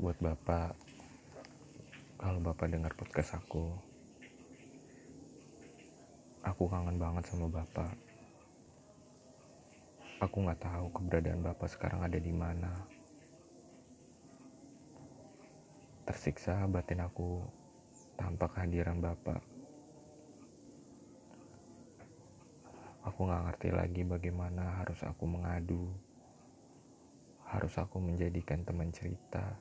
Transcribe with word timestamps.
buat 0.00 0.16
bapak. 0.16 0.72
Kalau 2.16 2.40
bapak 2.40 2.72
dengar 2.72 2.96
podcast 2.96 3.36
aku 3.36 3.68
aku 6.40 6.64
kangen 6.72 6.96
banget 6.96 7.28
sama 7.28 7.52
bapak. 7.52 7.92
Aku 10.24 10.36
nggak 10.40 10.64
tahu 10.64 10.88
keberadaan 10.96 11.44
bapak 11.44 11.68
sekarang 11.68 12.00
ada 12.00 12.16
di 12.16 12.32
mana. 12.32 12.72
Tersiksa 16.08 16.64
batin 16.64 17.04
aku 17.04 17.44
tanpa 18.16 18.48
kehadiran 18.56 19.04
bapak. 19.04 19.44
Aku 23.04 23.28
nggak 23.28 23.52
ngerti 23.52 23.68
lagi 23.68 24.02
bagaimana 24.08 24.80
harus 24.80 25.04
aku 25.04 25.28
mengadu 25.28 25.92
harus 27.52 27.74
aku 27.76 27.98
menjadikan 27.98 28.64
teman 28.64 28.94
cerita. 28.94 29.58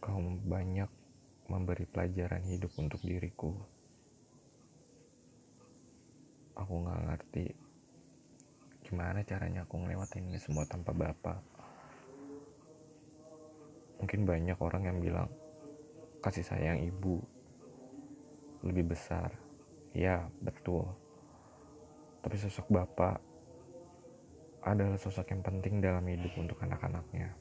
Kau 0.00 0.16
banyak 0.44 0.90
memberi 1.50 1.84
pelajaran 1.84 2.44
hidup 2.46 2.72
untuk 2.78 3.02
diriku. 3.02 3.52
Aku 6.54 6.86
gak 6.86 7.02
ngerti 7.08 7.46
gimana 8.86 9.22
caranya 9.22 9.62
aku 9.62 9.78
ngelewatin 9.78 10.26
ini 10.30 10.38
semua 10.42 10.66
tanpa 10.66 10.90
bapak. 10.90 11.38
Mungkin 14.02 14.26
banyak 14.26 14.58
orang 14.58 14.82
yang 14.90 14.98
bilang 14.98 15.28
kasih 16.20 16.42
sayang 16.42 16.82
ibu 16.82 17.22
lebih 18.66 18.92
besar. 18.92 19.32
Ya, 19.94 20.26
betul. 20.42 20.86
Tapi 22.20 22.36
sosok 22.36 22.66
bapak 22.68 23.18
adalah 24.60 25.00
sosok 25.00 25.32
yang 25.32 25.42
penting 25.42 25.80
dalam 25.80 26.04
hidup 26.04 26.36
untuk 26.36 26.60
anak-anaknya. 26.60 27.32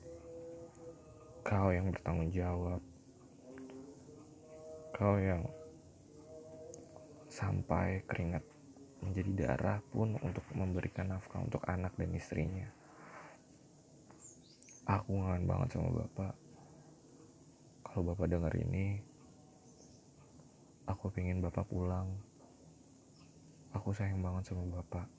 Kau 1.49 1.73
yang 1.73 1.89
bertanggung 1.89 2.29
jawab. 2.29 2.77
Kau 4.93 5.17
yang 5.17 5.49
sampai 7.25 8.05
keringat 8.05 8.45
menjadi 9.01 9.31
darah 9.33 9.81
pun 9.89 10.13
untuk 10.21 10.45
memberikan 10.53 11.09
nafkah 11.09 11.41
untuk 11.41 11.65
anak 11.65 11.97
dan 11.97 12.13
istrinya. 12.13 12.69
Aku 14.85 15.17
ngangen 15.17 15.49
banget 15.49 15.73
sama 15.73 16.05
bapak. 16.05 16.37
Kalau 17.81 18.13
bapak 18.13 18.29
dengar 18.29 18.53
ini, 18.53 19.01
aku 20.85 21.09
pengen 21.09 21.41
bapak 21.41 21.65
pulang. 21.65 22.13
Aku 23.73 23.89
sayang 23.89 24.21
banget 24.21 24.53
sama 24.53 24.69
bapak. 24.69 25.09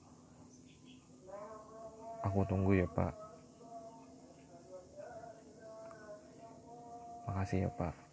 Aku 2.23 2.47
tunggu 2.47 2.77
ya, 2.77 2.87
Pak. 2.87 3.30
Makasih 7.31 7.63
ya, 7.63 7.69
Pak. 7.71 8.10